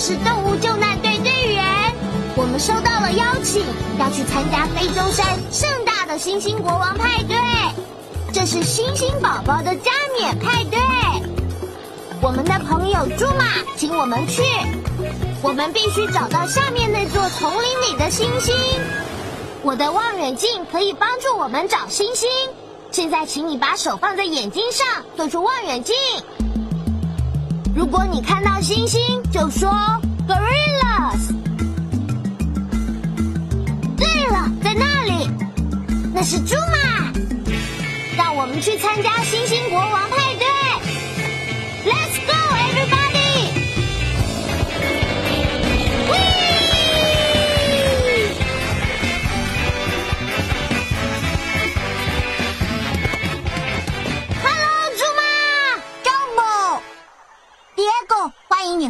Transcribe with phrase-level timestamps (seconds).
[0.00, 1.62] 是动物救难队队员。
[2.34, 3.62] 我们收到了邀请，
[3.98, 7.36] 要去参加非洲山盛大的星星国王派对。
[8.32, 10.80] 这是星星宝宝的加冕派对。
[12.22, 13.44] 我们的朋友朱马
[13.76, 14.42] 请我们去，
[15.42, 18.56] 我们必须找到下面那座丛林里的星星。
[19.62, 22.26] 我的望远镜可以帮助我们找星星。
[22.90, 25.94] 现在，请你把手放在眼睛上，做出望远镜。
[27.74, 29.00] 如果你看到星星，
[29.32, 29.70] 就说
[30.28, 31.32] “gorillas”。
[33.96, 35.30] 对了，在那里，
[36.12, 37.12] 那是猪马。
[38.16, 40.49] 让我们去参加星星国王派对。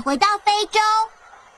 [0.03, 0.81] 回到非洲。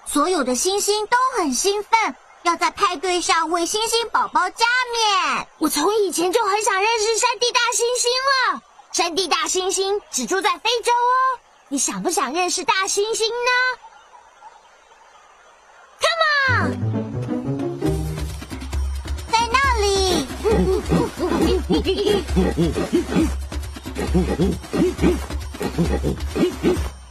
[0.05, 5.47] 所有的星星都很兴奋，要在派对上为星星宝宝加冕。
[5.59, 8.07] 我从以前就很想认识山地大猩猩
[8.55, 8.63] 了。
[8.93, 11.39] 山地大猩猩只住在非洲哦。
[11.69, 13.51] 你想不想认识大猩猩呢
[16.03, 16.23] ？Come
[16.59, 16.73] on，
[19.31, 20.27] 在那里。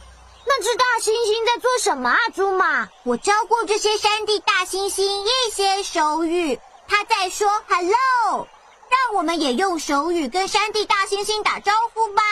[0.54, 2.86] 那只大猩猩在做什么啊，猪马？
[3.04, 8.46] 我教过这些山地大猩猩一些手语，它在说 “hello”，
[8.90, 12.22] 让我们也用手语跟山地大猩猩打招呼吧。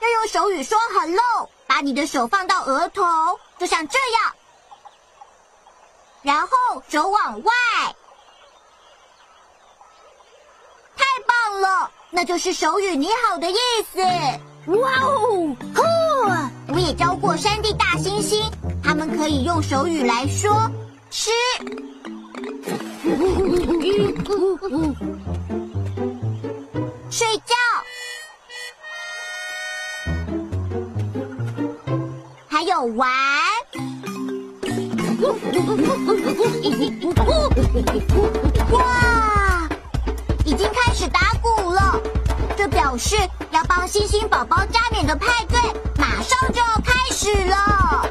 [0.00, 3.02] 要用手语说 “hello”，把你的手放到额头，
[3.58, 4.34] 就像这样，
[6.20, 7.52] 然后手往外。
[10.98, 13.56] 太棒了，那就是手语“你好”的意
[13.90, 14.02] 思。
[14.66, 15.56] 哇哦，
[16.92, 16.92] 酷！
[16.92, 18.50] 我也教过山地大猩猩，
[18.82, 20.70] 他们可以用手语来说
[21.10, 21.30] “吃”。
[27.10, 27.54] 睡觉，
[32.48, 33.10] 还有玩。
[38.70, 39.68] 哇，
[40.44, 41.32] 已经开始打，
[42.62, 43.16] 这表示
[43.50, 45.58] 要帮星星宝宝加冕的派对
[45.98, 48.08] 马上就要开始了。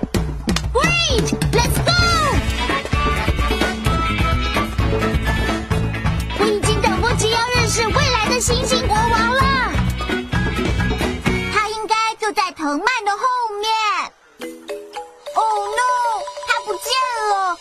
[0.73, 1.93] Great，let's go！
[6.37, 9.71] 我已经等不及要认识未来的星星国王了。
[11.53, 13.23] 他应该就在藤蔓的后
[13.61, 13.71] 面。
[15.33, 15.81] Oh no！
[16.49, 16.91] 他不见
[17.29, 17.57] 了。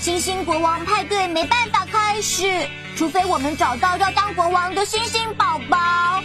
[0.00, 2.66] 星星国王派对没办法开始，
[3.00, 6.22] 除非我们找到要当国王的星星宝宝。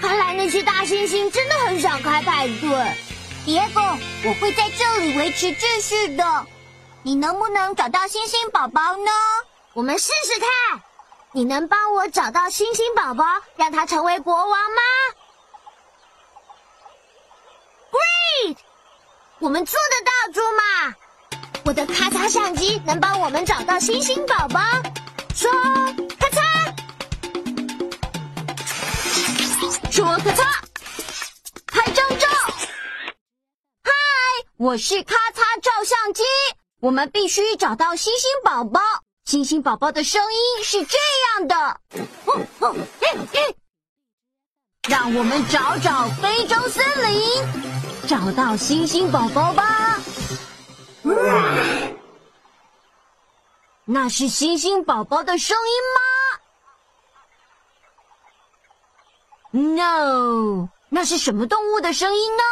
[0.00, 2.96] 看来那些大猩猩真的很想开派对。
[3.44, 3.82] 别狗，
[4.24, 6.46] 我会在这里维持秩序的。
[7.02, 9.10] 你能不能找到星星宝宝呢？
[9.74, 10.80] 我们试试看。
[11.32, 13.22] 你能帮我找到星星宝宝，
[13.56, 14.80] 让他成为国王吗
[17.92, 18.56] ？Great！
[19.40, 20.94] 我们做得到，猪妈。
[21.66, 24.60] 我的咔嚓相机能帮我们找到星星宝宝。
[25.34, 25.50] 说
[26.16, 26.40] 咔嚓，
[29.90, 30.44] 说咔嚓，
[31.66, 32.28] 拍张照。
[33.82, 33.90] 嗨，
[34.58, 36.22] 我是咔嚓照相机。
[36.78, 38.80] 我们必须找到星星宝宝。
[39.24, 40.96] 星星宝宝的声音是这
[41.34, 41.56] 样的。
[42.26, 43.56] 哦哦嘿嘿
[44.88, 47.20] 让我们找找非洲森林。
[48.06, 49.98] 找到星星宝宝吧。
[53.84, 56.00] 那是星星宝宝的声音吗
[59.76, 62.42] ？No，那是什么动物的声音呢？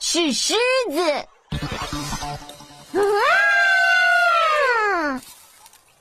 [0.00, 0.54] 是狮
[0.90, 1.28] 子。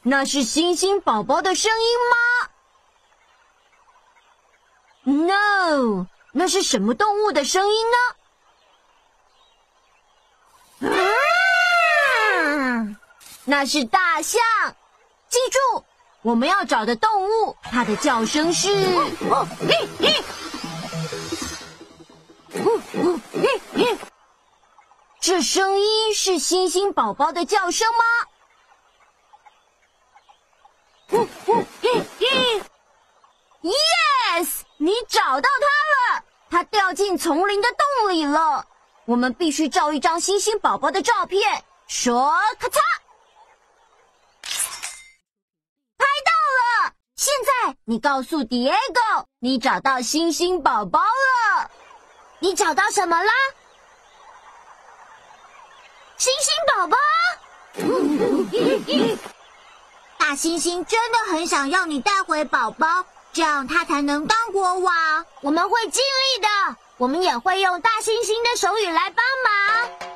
[0.02, 2.16] 那是星星宝宝的声音吗
[5.28, 6.08] ？No，
[6.40, 7.98] 那是什么动物的声音呢？
[13.44, 14.42] 那是大象。
[15.28, 15.84] 记住，
[16.22, 18.74] 我们要找的动物，它的叫声是。
[25.20, 28.00] 这声音是星星宝宝的叫声吗
[33.62, 35.66] ？Yes，你找到它
[36.16, 38.66] 了，它掉进丛林的洞里了。
[39.06, 41.64] 我们必须照一张星星宝宝的照片。
[41.88, 42.80] 说，咔嚓，
[45.98, 46.94] 拍到了。
[47.16, 51.72] 现在你告诉 Diego，你找到星星宝宝了。
[52.40, 53.30] 你找到什么了？
[56.18, 56.98] 星星宝宝。
[60.18, 65.26] 大猩猩真的很想要你带回宝宝，这样他才能当国王。
[65.42, 70.09] 我们会尽力的，我们也会用大猩猩的手语来帮忙。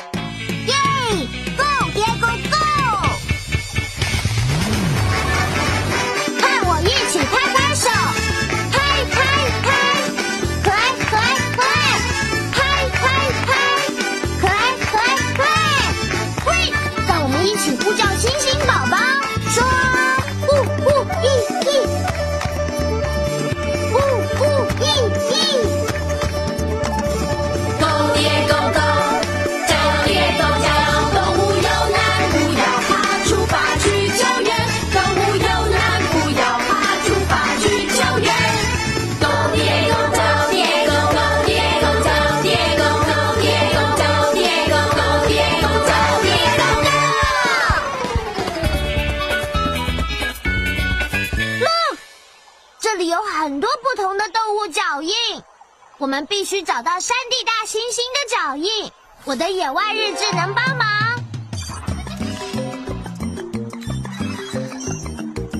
[56.13, 58.91] 我们必须找到山地大猩猩的脚印。
[59.23, 60.87] 我的野外日志能帮忙。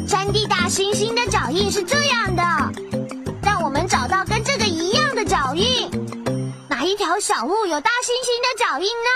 [0.08, 2.44] 山地大猩猩的脚印是这样的，
[3.42, 5.90] 让我们找到跟这个一样的脚印。
[6.70, 9.10] 哪一条小路有大猩猩的脚印呢？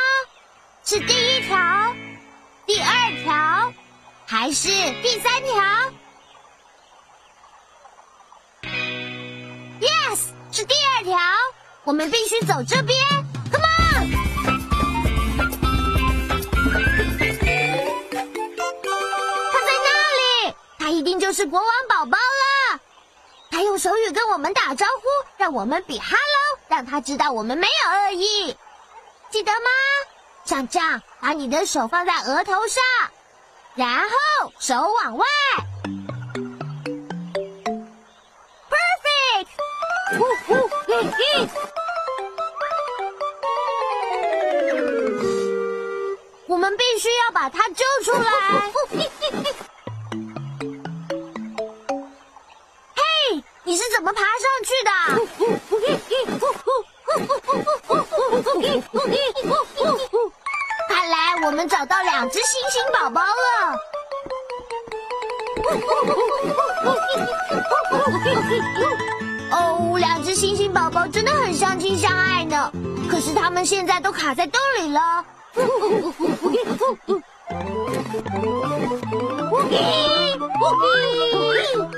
[0.86, 1.56] 是第一条、
[2.66, 3.72] 第二条，
[4.26, 4.70] 还是
[5.04, 5.64] 第三条
[11.88, 13.00] 我们必须走这边。
[13.50, 14.12] Come on！
[19.54, 22.82] 他在那里，他一定就是国王宝宝了。
[23.50, 25.04] 他用手语跟我们打招呼，
[25.38, 28.58] 让我们比 Hello，让他知道我们没有恶意。
[29.30, 29.70] 记得吗？
[30.44, 32.84] 像这样，把你的手放在额头上，
[33.76, 35.26] 然后手往外。
[40.20, 40.56] 呜呼
[40.88, 41.48] 嘿嘿！
[46.48, 48.32] 我们必须要把它救出来。
[52.96, 53.04] 嘿，
[53.64, 54.92] 你是怎么爬上去的？
[60.88, 63.78] 看来我们找到两只星星宝宝了。
[69.52, 72.72] 哦，两只星星宝宝真的很相亲相爱呢。
[73.12, 75.26] 可是他们现在都卡在洞里了。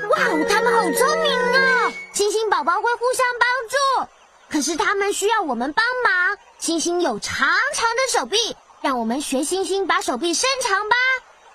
[0.08, 1.92] 哇，他们好聪明啊！
[2.14, 3.76] 星星宝宝会互相帮助，
[4.50, 6.38] 可是他们需要我们帮忙。
[6.58, 10.96] 星星有长长的手臂，让我们学星星把手臂伸长吧，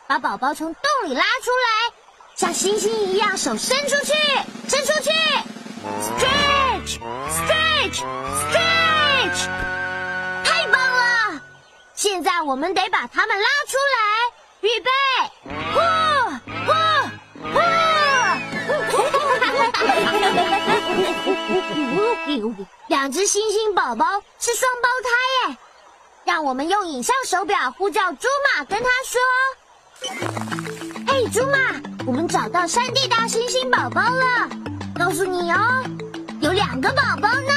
[0.07, 1.93] 把宝宝从洞里拉出来，
[2.35, 4.13] 像星星一样手伸出去，
[4.67, 5.11] 伸出去。
[6.01, 8.03] Stretch, stretch,
[12.05, 13.97] 现在我们得把他们拉出来，
[14.61, 14.91] 预备，
[15.73, 15.79] 呼
[16.67, 16.71] 呼
[17.51, 17.57] 呼！
[22.89, 24.05] 两只星星宝宝
[24.37, 25.09] 是双胞胎
[25.49, 25.57] 耶！
[26.25, 29.19] 让我们用影像手表呼叫朱马，跟他说
[31.11, 31.57] ：“嘿，朱马，
[32.05, 34.47] 我们找到山地大猩猩宝宝了。”
[34.95, 35.83] 告诉你哦，
[36.39, 37.51] 有两个宝宝呢，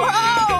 [0.00, 0.08] 哇
[0.48, 0.52] 哦！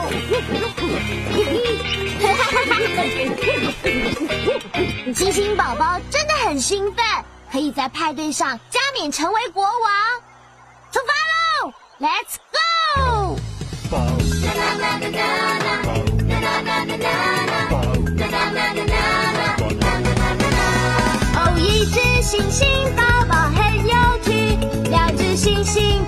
[5.14, 7.04] 星星宝宝真的很兴奋，
[7.50, 9.73] 可以在派对上加冕成为国王。
[10.92, 13.37] 出发喽，Let's go！
[21.37, 24.30] 哦，一只星星宝宝很有趣，
[24.90, 26.04] 两只星星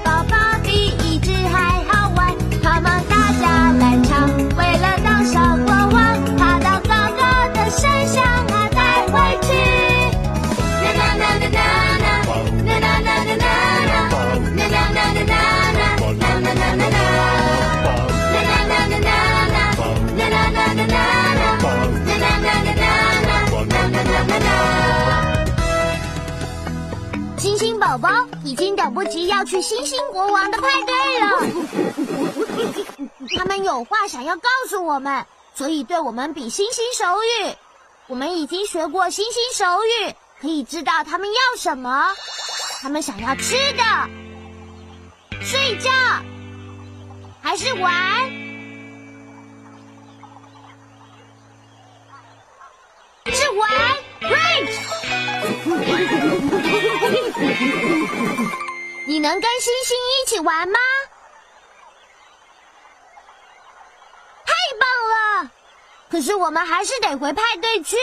[27.93, 28.09] 宝宝
[28.43, 31.29] 已经等不及要去星星国王的派对了，
[33.37, 35.23] 他们有话想要告诉我们，
[35.55, 37.55] 所以对我们比星星手语。
[38.07, 42.09] 我们已经学过星星手语，可以知道他们要什么。
[42.81, 43.83] 他们想要吃的、
[45.43, 45.91] 睡觉，
[47.43, 47.93] 还是玩？
[59.13, 60.79] 你能跟星星一起玩吗？
[64.47, 64.89] 太棒
[65.45, 65.51] 了！
[66.11, 67.99] 可是我们还是得回派对去，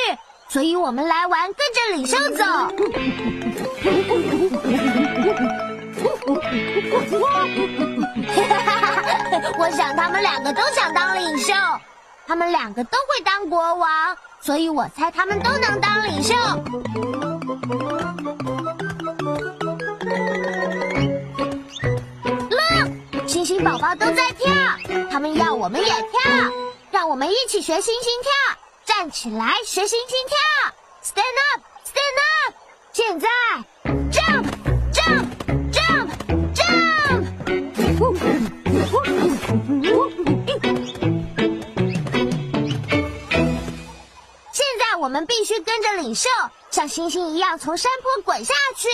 [0.49, 2.43] 所以我们来玩跟着领袖走。
[9.57, 11.55] 我想他们两个都想当领袖，
[12.27, 16.35] 他们两个都会当国王，所以我猜他们都能当领袖。
[23.63, 24.49] 宝宝都在跳，
[25.11, 26.01] 他们要我们也跳，
[26.91, 28.31] 让我们一起学星星跳，
[28.85, 30.37] 站起来学星星跳
[31.03, 31.23] ，Stand
[31.53, 32.55] up，Stand up，
[32.93, 33.27] 现在
[34.11, 34.45] Jump
[34.93, 35.27] Jump
[35.73, 36.09] Jump
[36.53, 36.89] Jump。
[44.53, 46.29] 现在我们必须跟着领袖，
[46.71, 48.87] 像星星一样从山坡滚下去。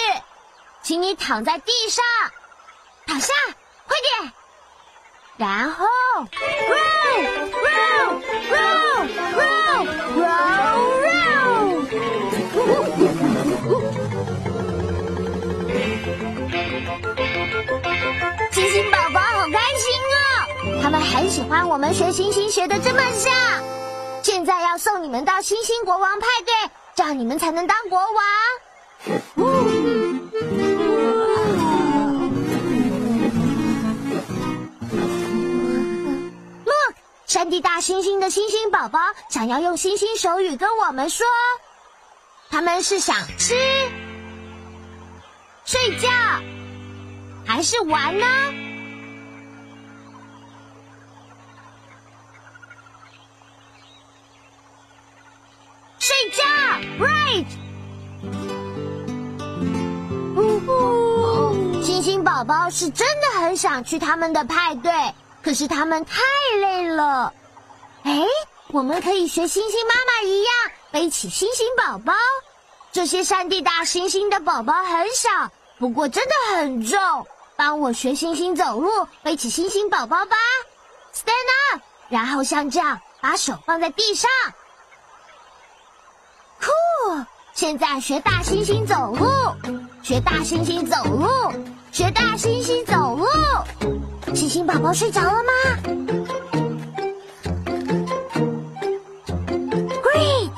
[0.82, 2.04] 请你躺在地上，
[3.06, 3.32] 躺下，
[3.88, 4.34] 快点。
[5.38, 5.86] 然后
[6.72, 7.28] ，roll
[7.66, 9.04] roll roll
[9.36, 11.86] roll roll roll。
[18.52, 23.34] 星星宝宝好开心哦，他们很喜欢我们学星星学的这么像。
[24.24, 26.54] 现在要送你们到星星国王派对，
[26.96, 29.75] 这样你们才能当国王。
[37.46, 39.00] 山地大猩猩的猩猩宝宝
[39.30, 41.24] 想要用猩猩手语跟我们说，
[42.50, 43.54] 他们是想吃、
[45.64, 46.10] 睡觉，
[47.46, 48.26] 还是玩呢？
[56.00, 56.44] 睡觉
[56.98, 57.46] ，right。
[61.84, 64.92] 猩猩宝宝是真的很想去他们的派对，
[65.46, 66.24] 可是他们太
[66.60, 67.32] 累了。
[68.02, 68.24] 哎，
[68.70, 70.52] 我们可以学星星妈妈一样，
[70.90, 72.14] 背起星星宝宝。
[72.92, 75.30] 这些山地大猩猩的宝宝很小，
[75.78, 77.00] 不过真的很重。
[77.56, 78.90] 帮我学星星走路，
[79.22, 80.36] 背起星星宝宝吧。
[81.14, 84.32] Stand up，然后像这样，把手放在地上。
[86.60, 87.24] 酷！
[87.54, 89.28] 现在学大猩猩走路，
[90.02, 91.30] 学大猩猩走路，
[91.92, 93.28] 学大猩猩走路。
[94.34, 95.52] 星星宝宝睡着了吗
[100.04, 100.52] ？Great！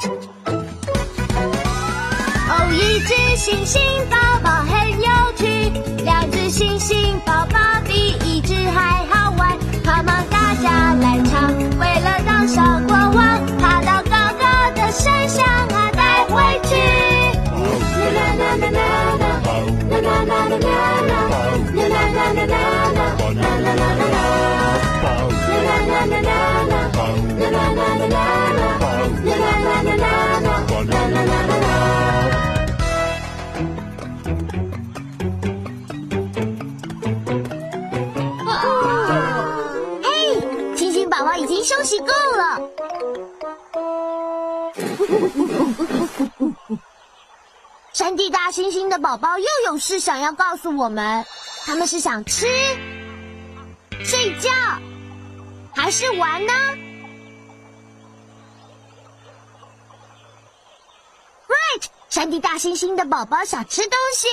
[2.50, 5.71] 哦，一只星星宝宝很有趣，
[6.03, 9.55] 两只星星宝宝比一只还好玩。
[9.83, 16.75] 他们大家来唱，为了当小国王，爬到高高的山上啊带回去。
[18.15, 18.77] 啦啦啦啦
[19.17, 19.27] 啦
[19.89, 21.13] 啦啦啦啦啦啦
[21.75, 22.55] 啦啦啦啦
[22.93, 22.97] 啦
[23.38, 25.15] 啦啦啦啦啦啦啦
[25.58, 26.41] 啦啦啦啦
[31.08, 31.75] 啦啦啦啦。
[40.03, 40.06] 嘿，
[40.75, 42.60] 星星宝宝已经休息够了。
[47.94, 51.25] 山地大猩猩的宝宝又有事想要告诉我们，
[51.65, 52.46] 他们是想吃。
[54.39, 54.51] 觉，
[55.75, 56.53] 还是玩呢
[61.48, 64.27] ？Right，山地大猩猩的宝宝想吃东西，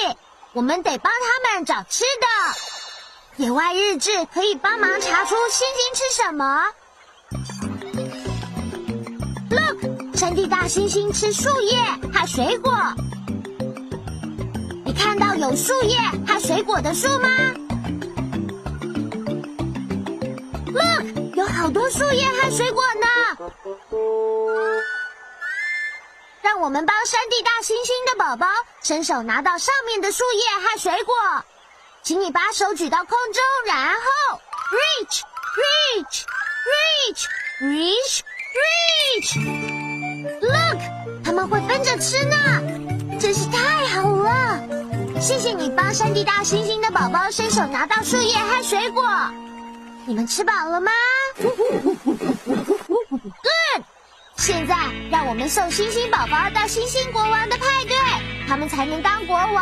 [0.52, 2.26] 我们得帮他们找吃的。
[3.37, 6.64] 野外日志可以帮忙查出猩猩吃什么。
[9.50, 11.76] Look，山地大猩猩吃树叶
[12.12, 12.73] 和水果。
[14.84, 17.28] 你看到有树叶和水果的树吗
[21.64, 23.06] 好多树叶和水果呢。
[26.42, 28.47] 让我们帮山地大猩猩的宝宝
[28.83, 31.14] 伸手拿到上面的树叶和水果。
[32.02, 34.40] 请你把手举到空中，然后
[34.75, 35.23] reach
[35.56, 36.25] reach
[36.68, 37.25] reach
[37.62, 38.21] reach
[38.61, 40.42] reach。
[40.42, 42.37] Look，他们会分着吃呢，
[43.18, 44.61] 真是太好了！
[45.18, 49.02] 谢谢你帮山地大猩猩的宝宝伸手拿到树叶和水果。
[50.06, 50.90] 你们吃饱了吗
[51.42, 51.50] 对。
[54.37, 54.76] 现在
[55.11, 57.96] 让我们送星星宝宝到星星国王的派对，
[58.46, 59.54] 他们才能当国王。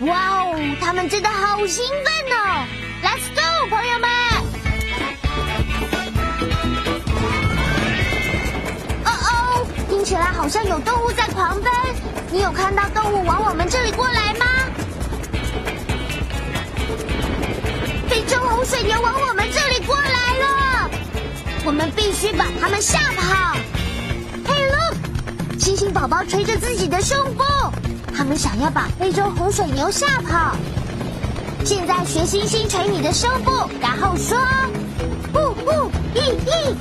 [0.00, 2.66] 哇哦，他们真的好兴奋哦
[3.02, 4.10] ！Let's go，朋友们！
[9.04, 11.72] 哦哦，听起来好像有动物在狂奔。
[12.30, 14.46] 你有看到动物往我们这里过来吗？
[18.12, 20.90] 非洲红水牛往我们这里过来了，
[21.64, 23.56] 我们必须把它们吓跑。
[24.44, 27.42] Hey look，星星宝宝捶着自己的胸部，
[28.14, 30.54] 他们想要把非洲红水牛吓跑。
[31.64, 34.36] 现在学星星捶你的胸部，然后说：
[35.32, 36.74] 呜呜咦咦，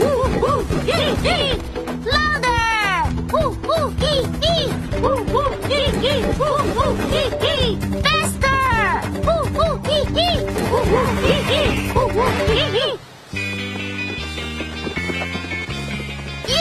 [0.00, 0.04] 呜
[0.40, 0.90] 呜咦
[1.22, 1.58] 咦
[2.06, 4.70] ，louder，呼呼咦咦，
[5.02, 5.04] 呜
[5.34, 5.36] 呜
[5.68, 6.42] 咦咦，呜
[6.78, 6.80] 呜
[7.12, 7.95] 咦咦
[16.48, 16.56] 耶！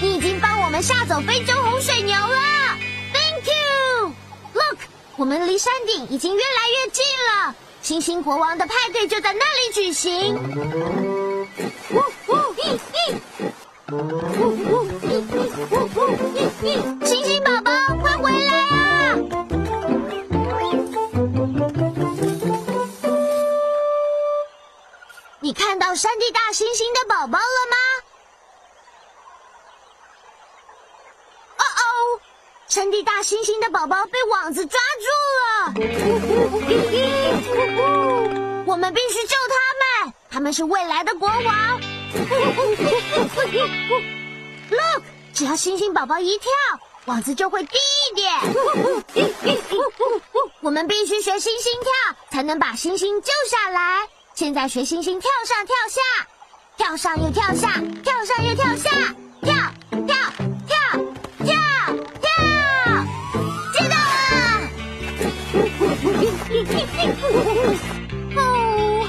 [0.00, 2.78] 你已经帮我们吓走非洲红水牛了
[3.12, 4.12] ，Thank you。
[4.54, 4.78] Look，
[5.16, 10.34] 我们离山顶已经越来越近了，星星国王的派对就在那里举行。
[11.90, 13.14] 呜呜咦咦，
[13.92, 15.34] 呜呜咦咦，
[15.70, 15.98] 呜呜
[16.34, 16.66] 咦咦，
[17.06, 18.75] 星星宝宝快回来
[25.46, 27.76] 你看到山地大猩猩的宝宝了吗？
[31.58, 32.18] 哦哦，
[32.66, 35.06] 山地大猩猩的宝宝被网子抓住
[35.38, 35.72] 了！
[38.66, 39.54] 我们必须救他
[40.02, 41.38] 们，他们是未来的国王。
[44.68, 46.50] Look，只要星星宝宝一跳，
[47.04, 47.76] 网子就会低
[48.10, 48.34] 一点。
[50.60, 51.92] 我们必须学星星跳，
[52.32, 54.08] 才能把星星救下来。
[54.36, 55.98] 现在学星星跳上跳下，
[56.76, 58.90] 跳上又跳下，跳上又跳下，
[59.40, 59.54] 跳
[60.06, 60.14] 跳
[60.66, 60.76] 跳
[61.42, 61.48] 跳
[62.20, 62.28] 跳，
[63.72, 64.60] 接到了！
[68.36, 69.08] 哦，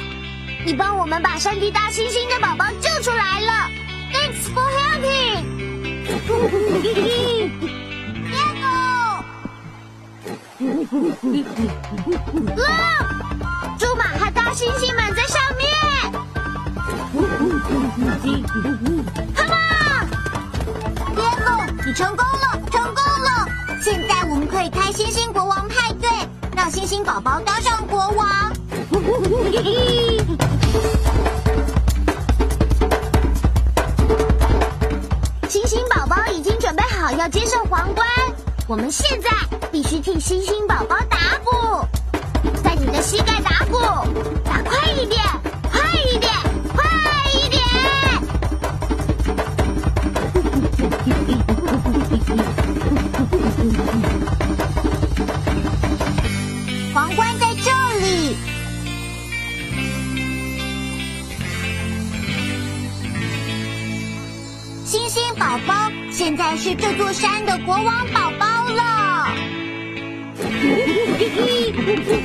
[0.66, 3.70] 你帮我们把山地大猩猩的宝宝救出来了
[4.14, 5.44] ，Thanks for helping。
[12.56, 14.17] Look，猪马
[14.54, 15.68] 星星们在上面。
[19.36, 20.08] Come on，
[21.16, 21.46] 天狗，
[21.86, 23.48] 你成功了，成功了！
[23.84, 26.10] 现在我们可以开星星国王派对，
[26.56, 28.54] 让星星宝宝当上国王。
[35.50, 38.08] 星星宝宝已经准备好要接受皇冠，
[38.68, 39.30] 我们现在
[39.72, 41.52] 必须替星星宝宝打鼓，
[42.88, 43.78] 你的膝盖打鼓，
[44.46, 45.22] 打快一点，
[45.70, 46.32] 快一点，
[46.74, 46.86] 快
[47.34, 47.62] 一点！
[56.94, 57.70] 皇冠在这
[58.00, 58.38] 里。
[64.86, 69.28] 星星宝宝现在是这座山的国王宝宝了。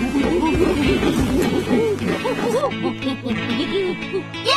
[4.44, 4.52] 耶！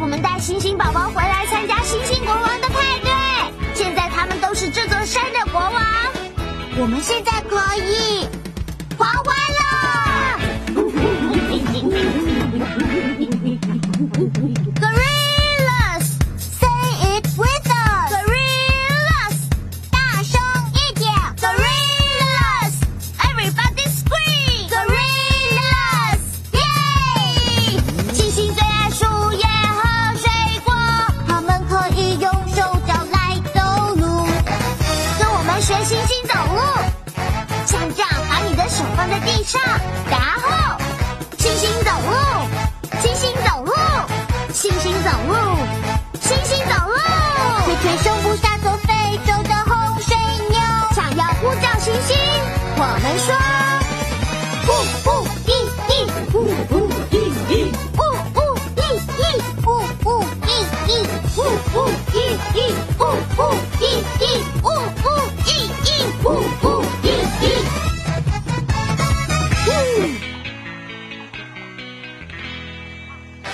[0.00, 3.10] 我们带星星宝宝回来参加星星国王的派对，
[3.74, 5.82] 现在他们都是这座山的国王。
[6.80, 8.27] 我们现在可以
[37.66, 39.60] 像这样，把你的手放在地上，
[40.10, 40.78] 然后
[41.38, 42.12] 星星走路，
[43.02, 43.72] 星星走路，
[44.52, 45.34] 星星走路，
[46.20, 46.94] 星星走路。
[47.64, 48.88] 推推胸部，像走非
[49.26, 50.16] 洲的红水
[50.48, 50.58] 牛。
[50.94, 52.16] 想要呼叫星星，
[52.76, 53.28] 我们说，
[54.66, 54.70] 呜
[55.04, 55.08] 呜
[55.46, 55.50] 咦
[55.88, 55.92] 咦，
[56.32, 56.36] 呜
[56.70, 56.74] 呜
[57.10, 57.14] 咦
[57.48, 57.52] 咦，
[57.96, 58.00] 呜
[58.34, 58.38] 呜
[58.76, 58.78] 咦
[59.18, 59.20] 咦，
[59.66, 59.68] 呜
[60.04, 60.06] 呜
[60.42, 60.48] 咦
[62.54, 62.56] 咦，
[62.98, 63.00] 呜
[63.36, 63.38] 呜
[63.80, 63.82] 咦
[64.18, 64.22] 咦，
[64.62, 64.66] 呜。
[66.28, 66.30] 呜
[66.62, 66.66] 呜
[67.02, 67.06] 咦
[67.40, 67.42] 咦。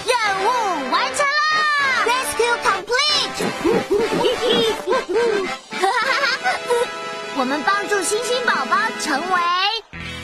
[0.04, 0.46] 任务
[0.90, 1.54] 完成啦
[2.04, 3.38] ！，Rescue complete。
[5.70, 6.50] 哈哈哈哈
[7.36, 9.40] 我们帮助星星宝宝成为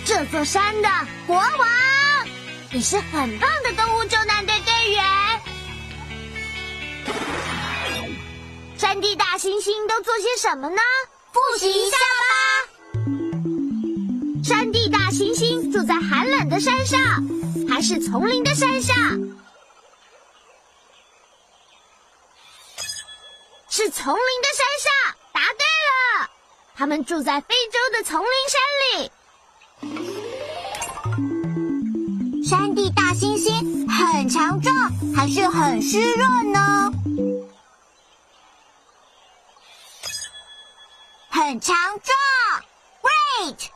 [0.05, 0.89] 这座山的
[1.29, 1.69] 国王。
[2.73, 5.05] 你是很棒的动物救难队队员。
[8.77, 10.83] 山地大猩猩都做些什么呢？
[11.33, 11.97] 复习一下。
[14.51, 16.99] 山地大猩猩住在寒冷的山上，
[17.69, 18.97] 还是丛林的山上？
[23.69, 24.91] 是丛林的山上，
[25.33, 26.29] 答对了。
[26.75, 29.13] 他们住在非洲的丛林山里。
[32.45, 34.75] 山地大猩猩很强壮，
[35.15, 36.93] 还是很湿润呢？
[41.29, 42.19] 很强壮
[43.01, 43.69] ，Great！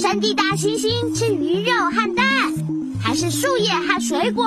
[0.00, 2.24] 山地大猩猩吃鱼肉和蛋，
[3.02, 4.44] 还是树叶和水果？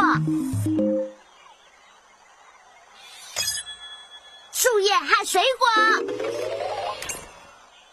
[4.52, 5.67] 树叶和水果。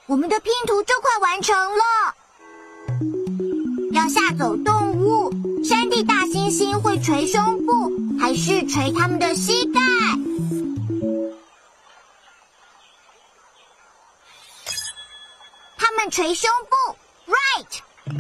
[0.07, 2.15] 我们的拼图就快完成了。
[3.93, 5.31] 要吓走动物，
[5.65, 9.81] 山地大猩猩会捶胸部，还是捶它们的膝盖？
[16.11, 16.77] 捶胸部
[17.27, 17.81] ，Right！
[18.05, 18.17] 拼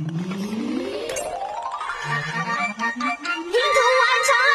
[3.50, 4.52] 图完成了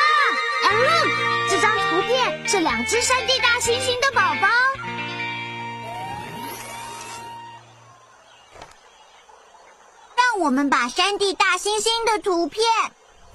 [0.63, 1.09] ，And look，
[1.49, 4.47] 这张图片是两只山地大猩猩的宝宝。
[10.15, 12.63] 让我们把山地大猩猩的图片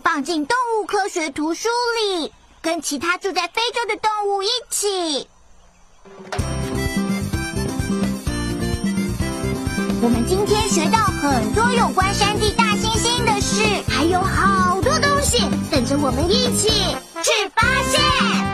[0.05, 1.69] 放进动物科学图书
[2.01, 2.33] 里，
[2.63, 5.29] 跟其他住在非洲的动物一起。
[10.09, 16.71] 我们今天学到很多有关山地大猩猩的事，还有好多东西等着我们一起
[17.23, 18.01] 去发现。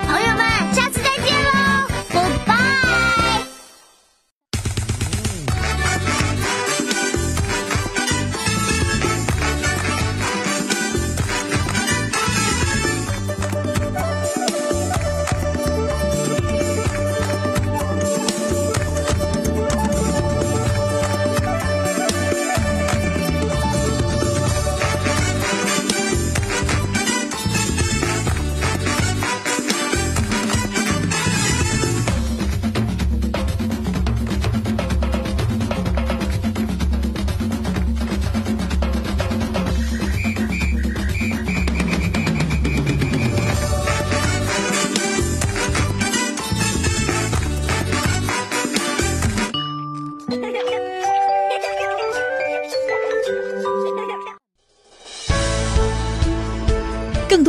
[0.08, 1.00] 朋友们，下次